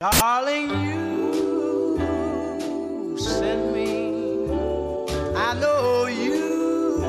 [0.00, 1.98] Darling, you
[3.18, 4.46] send me.
[5.34, 7.02] I know you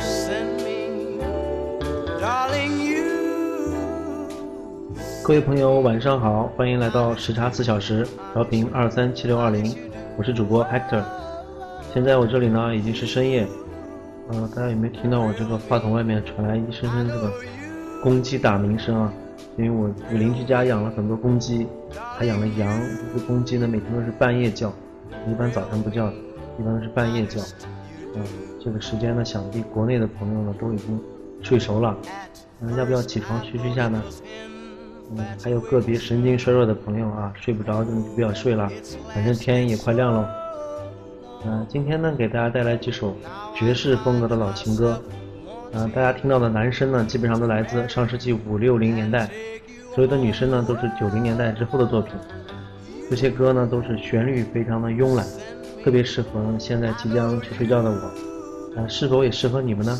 [0.00, 1.20] send me.
[2.18, 3.04] Darling, you.
[5.22, 9.76] 各位朋友，晚上好，欢迎来到时差四小时，调频二三七六二零，
[10.16, 11.04] 我是主播 Hector。
[11.92, 13.46] 现在我这里呢已经是深夜，
[14.30, 17.30] 呃，大家有没有听到我这个话筒外面传来一声声这个
[18.02, 19.12] 公鸡打鸣声啊？
[19.56, 21.66] 因为我我邻居家养了很多公鸡，
[22.16, 22.80] 还养了羊，
[23.12, 24.72] 这公鸡呢每天都是半夜叫，
[25.28, 26.08] 一般早上不叫，
[26.58, 27.40] 一般都是半夜叫。
[28.14, 28.22] 嗯，
[28.60, 31.00] 这个时间呢，想必国内的朋友呢都已经
[31.42, 31.96] 睡熟了，
[32.60, 34.02] 嗯，要不要起床嘘嘘一下呢？
[35.16, 38.70] 嗯，还有个别神经衰弱的朋友啊，睡不着就不要睡了，
[39.14, 40.24] 反正天也快亮喽。
[41.44, 43.16] 嗯，今天呢给大家带来几首
[43.54, 45.00] 爵士风格的老情歌。
[45.72, 49.28] 嗯，大家听到的男声呢，基本上都来自上世纪五六零年代，
[49.94, 52.14] 所有的女生呢都是九零年代之后的作品。
[53.10, 55.26] 这些歌呢都是旋律非常的慵懒，
[55.84, 58.80] 特别适合现在即将去睡觉的我。
[58.80, 59.98] 啊，是否也适合你们呢？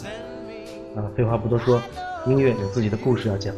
[0.97, 1.81] 啊，废话不多说，
[2.27, 3.55] 音乐有自己的故事要讲。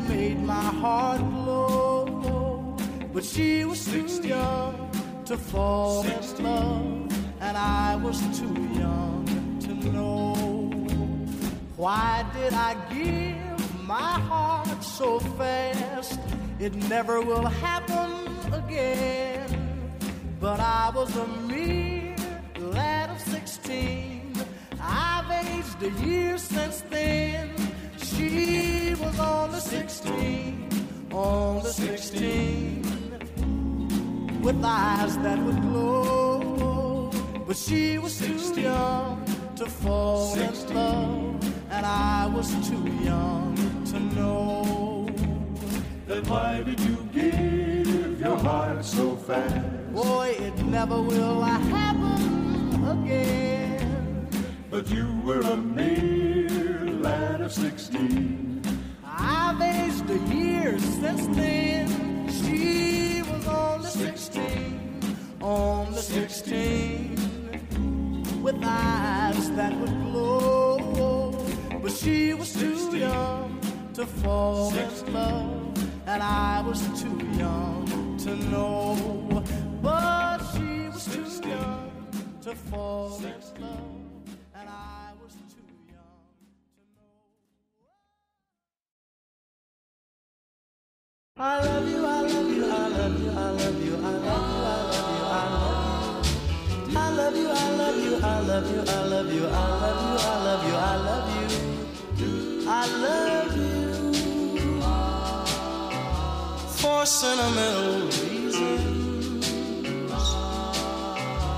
[0.07, 2.77] made my heart glow.
[3.13, 4.89] But she was too young
[5.25, 9.25] to fall in love, and I was too young
[9.61, 10.33] to know.
[11.75, 16.19] Why did I give my heart so fast?
[16.59, 18.11] It never will happen
[18.53, 19.47] again.
[20.39, 22.15] But I was a mere
[22.59, 24.33] lad of 16.
[24.79, 27.70] I've aged a year since then.
[28.15, 30.69] She was on the 16,
[31.11, 32.81] on the 16
[34.41, 37.11] with eyes that would glow.
[37.47, 39.23] But she was too young
[39.55, 43.55] to fall in love, and I was too young
[43.91, 45.07] to know.
[46.07, 49.93] Then why did you give your heart so fast?
[49.93, 54.27] Boy, it never will happen again.
[54.69, 58.61] But you were a mere lad of sixteen.
[59.03, 61.87] I've aged a year since then.
[62.29, 67.15] She was only 16, on the 16,
[68.41, 71.31] with eyes that would glow.
[71.81, 73.59] But she was too young
[73.93, 75.73] to fall in love,
[76.07, 79.43] and I was too young to know.
[79.81, 81.91] But she was too young
[82.43, 84.00] to fall in love,
[91.43, 94.45] I love you, I love you, I love you, I love you, I love you,
[94.45, 94.95] I love
[96.13, 100.03] you, I love you, I love you, I love you, I love you, I love
[100.05, 101.47] you, I love you, I love you.
[101.73, 102.29] I love you.
[102.67, 103.81] I love you
[106.77, 109.45] For sentimental reasons,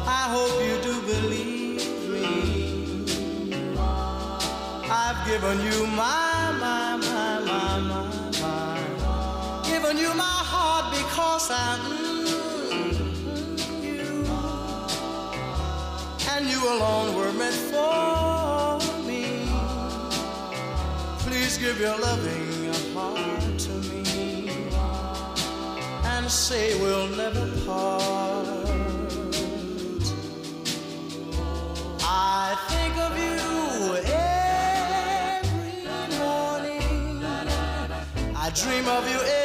[0.07, 2.25] I hope you do believe me.
[4.89, 6.43] I've given you my
[9.94, 12.98] Given you my heart because I mm,
[13.84, 14.25] you.
[16.31, 19.48] And you alone were meant for me.
[21.19, 24.50] Please give your loving heart to me.
[26.06, 28.48] And say we'll never part.
[32.01, 33.40] I think of you
[35.38, 35.86] every
[36.18, 37.24] morning.
[38.36, 39.43] I dream of you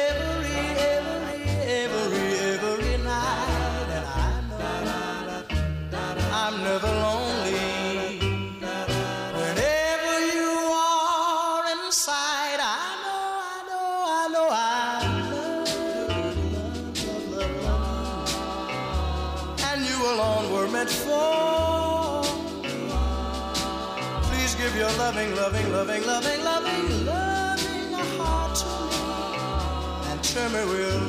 [25.51, 30.11] loving, loving, loving, loving, loving, loving heart to me.
[30.11, 30.99] And tell me we'll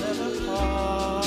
[0.00, 1.26] never part.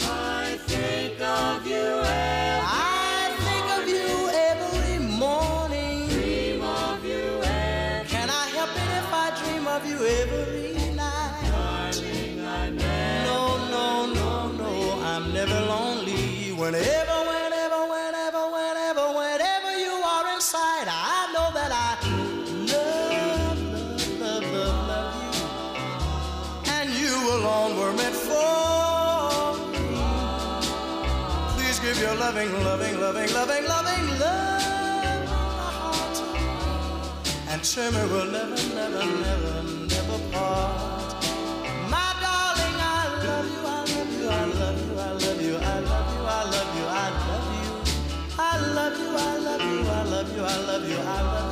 [0.00, 6.08] I think of you every I think of you every morning.
[6.08, 11.50] Dream of you every Can I help it if I dream of you every night?
[11.50, 13.40] Darling, I never No,
[13.70, 16.52] no, no, no, I'm never lonely.
[16.52, 17.01] Whenever,
[32.34, 36.16] loving, loving, loving, loving, loving love my heart.
[37.48, 39.62] And me we'll never, never, never,
[39.92, 41.24] never part.
[41.92, 45.80] My darling, I love you, I love you, I love you, I love you, I
[45.80, 47.68] love you, I love you, I love you.
[48.38, 51.51] I love you, I love you, I love you, I love you, I love you,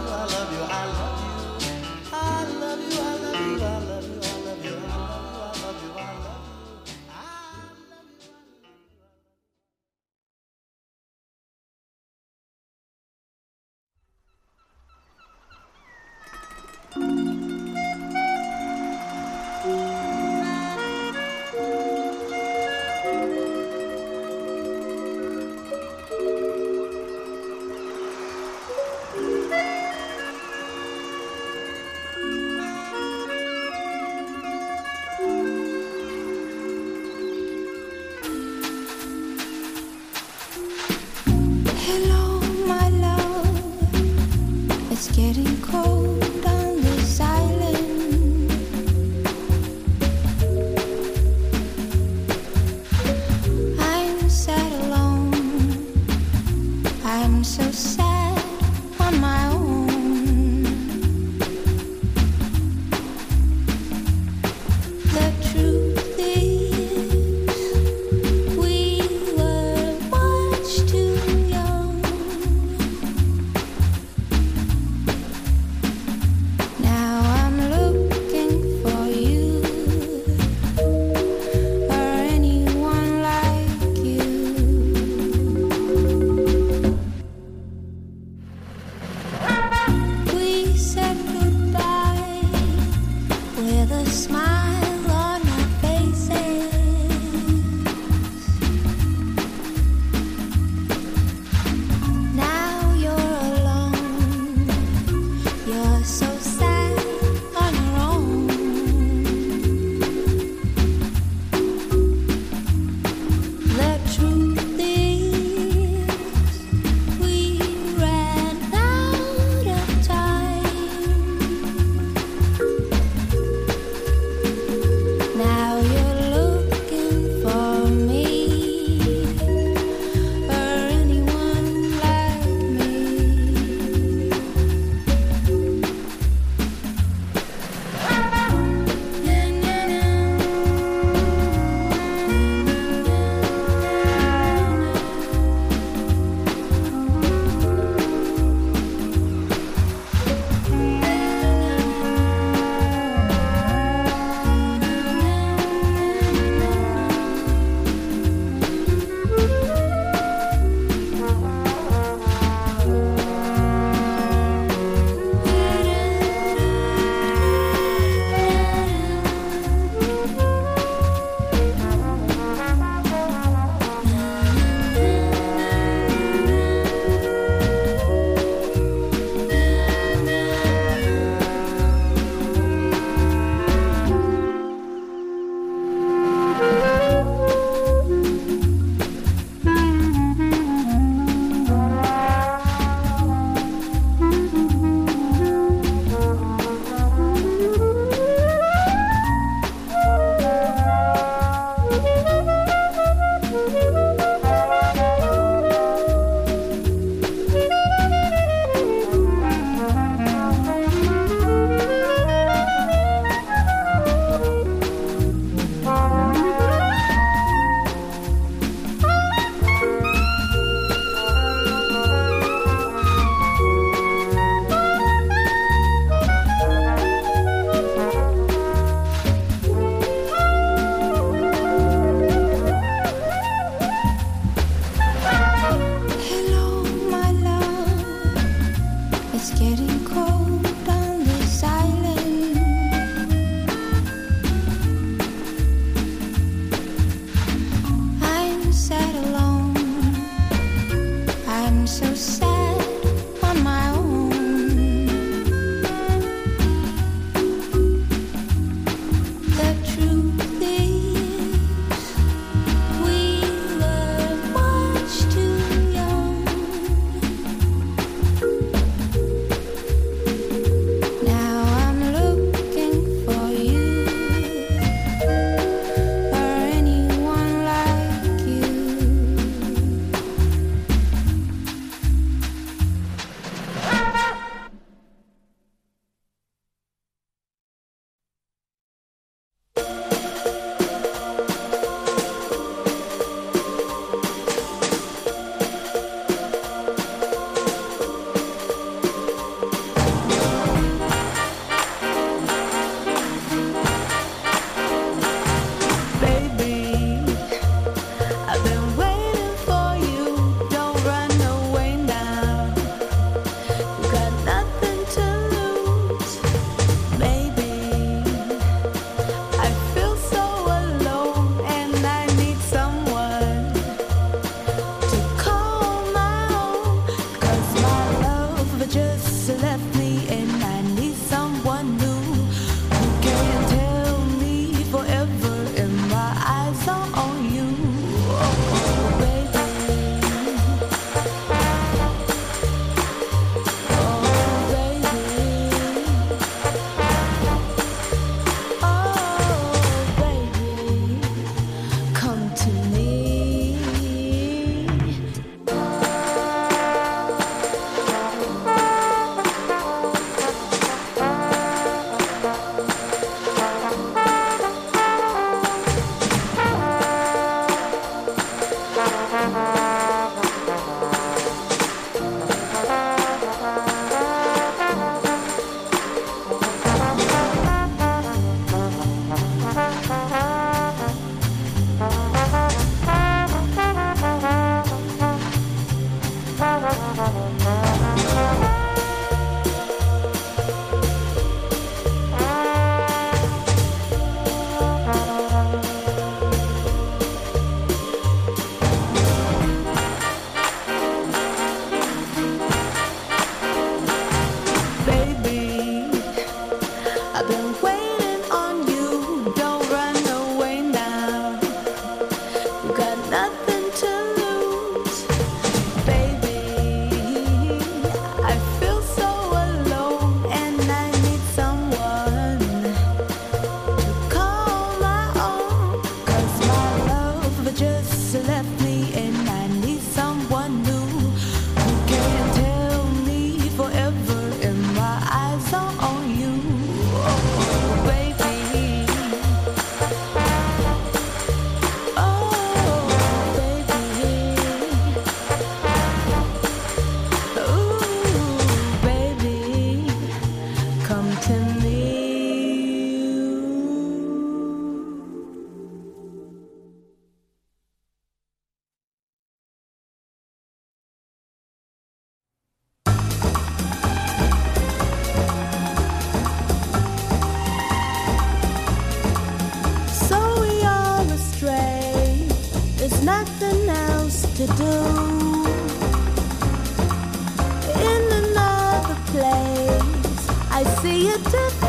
[481.02, 481.79] see a different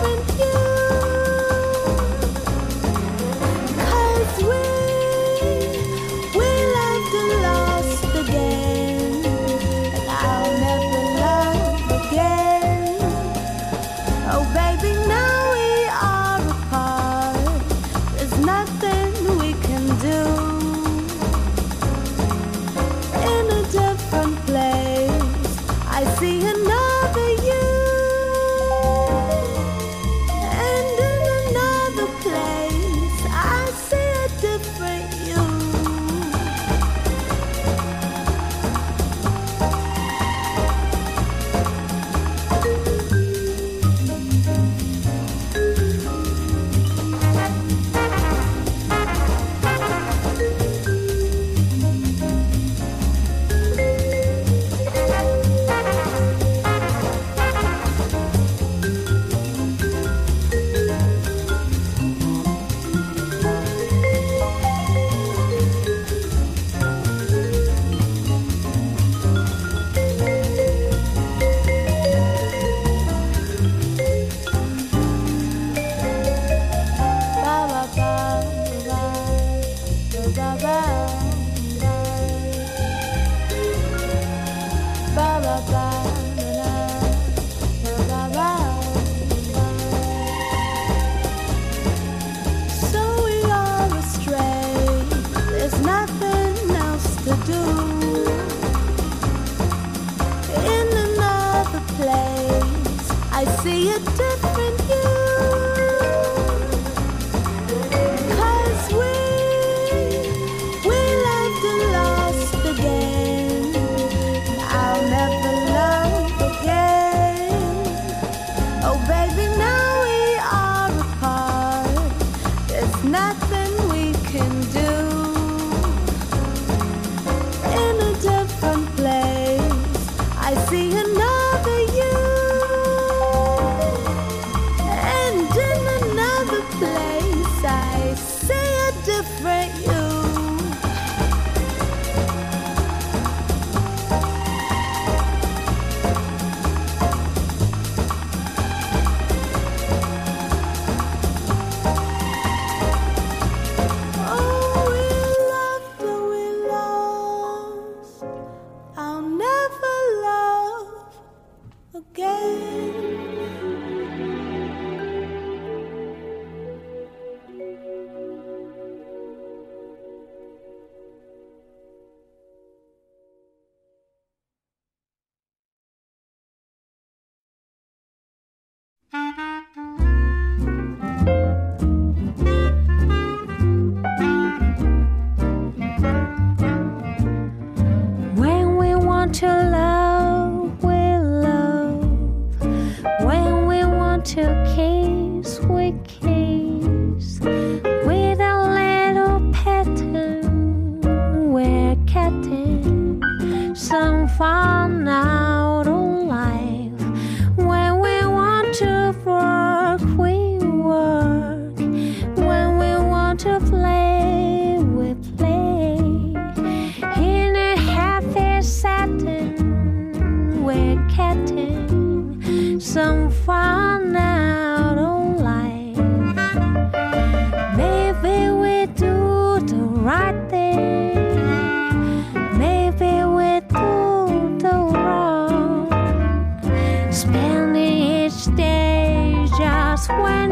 [240.09, 240.50] when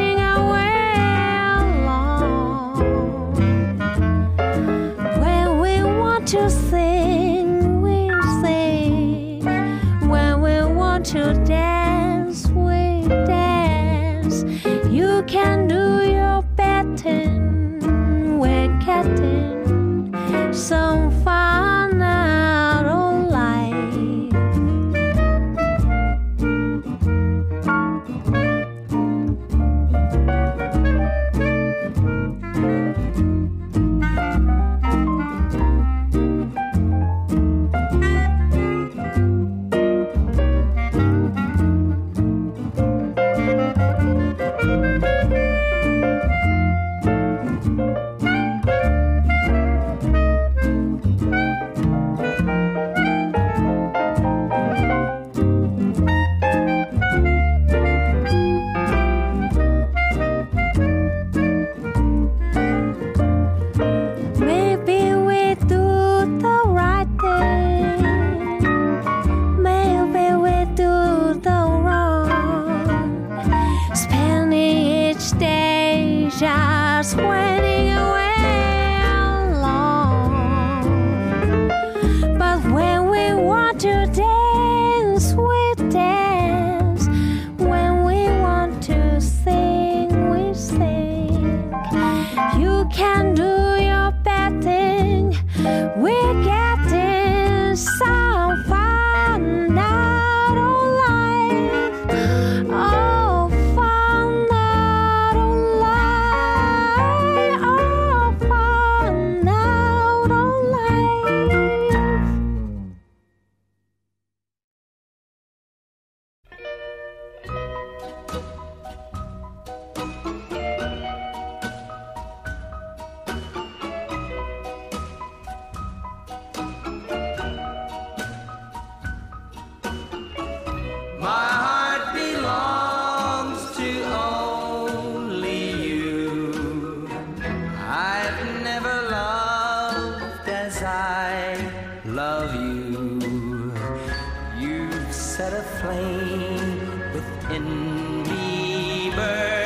[145.39, 149.58] set a flame within me burning,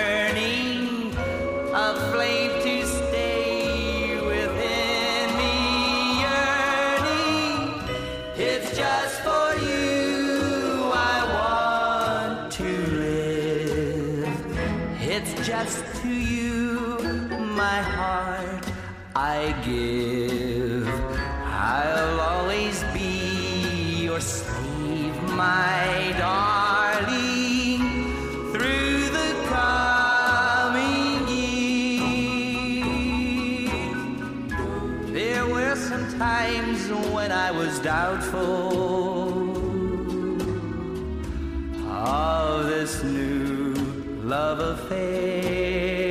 [44.89, 46.02] love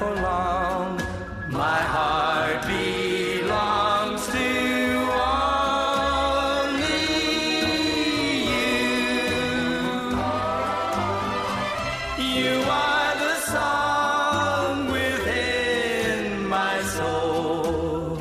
[0.00, 0.96] for long
[1.50, 4.48] my heart belongs to
[5.34, 7.02] only
[8.50, 8.72] you.
[12.34, 12.54] You
[12.86, 18.16] are the song within my soul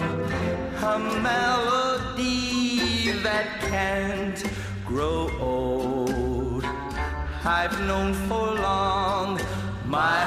[0.94, 0.96] a
[1.30, 4.40] melody that can't
[4.86, 6.66] grow old.
[7.46, 9.40] I've known for long
[9.86, 10.20] my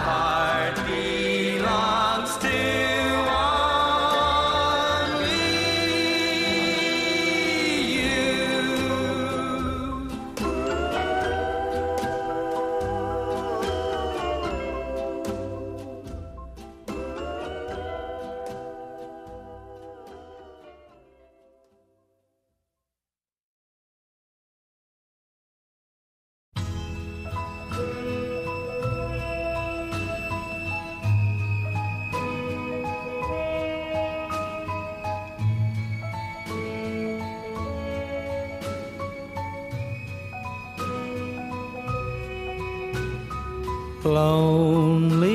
[44.05, 45.31] Lonely,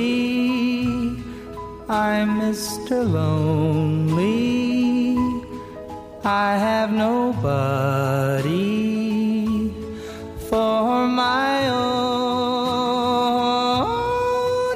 [1.88, 3.10] I'm Mr.
[3.10, 4.68] Lonely.
[6.26, 8.44] I have nobody
[10.50, 11.88] for my own.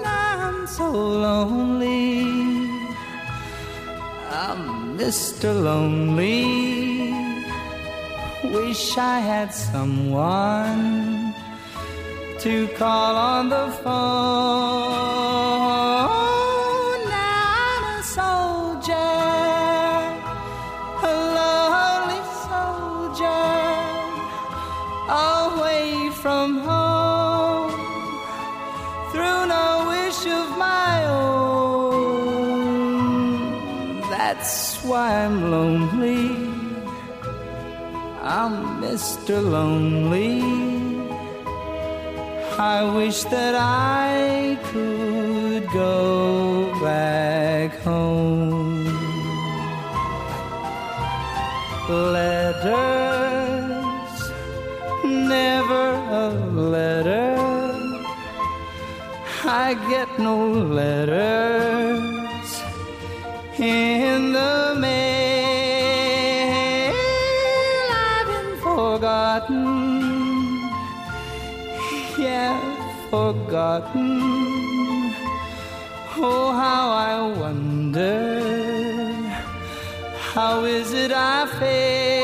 [0.05, 2.23] I'm so lonely.
[4.31, 5.53] I'm Mr.
[5.53, 7.11] Lonely.
[8.53, 11.00] Wish I had someone
[12.41, 13.91] to call on the phone.
[17.07, 18.95] Now I'm a soldier,
[21.05, 23.45] a lonely soldier,
[25.37, 27.71] away from home,
[29.11, 32.41] through no wish of my own.
[34.09, 36.25] That's why I'm lonely.
[38.23, 39.35] I'm Mr.
[39.43, 40.70] Lonely.
[42.61, 48.85] I wish that I could go back home.
[51.89, 52.71] Letters,
[55.03, 55.87] never
[56.23, 57.35] a letter.
[59.43, 60.37] I get no
[60.79, 62.49] letters
[63.57, 64.30] in
[73.11, 74.21] forgotten.
[76.23, 78.39] Oh, how I wonder,
[80.33, 82.20] how is it I feel?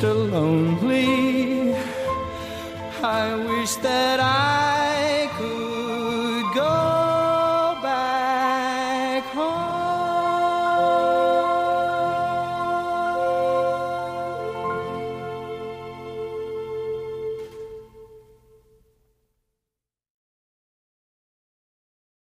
[0.00, 0.30] Mr.
[0.30, 1.74] Lonely.
[3.02, 4.39] I wish that I